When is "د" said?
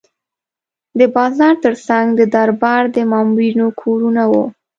0.99-1.01, 2.15-2.21, 2.95-2.97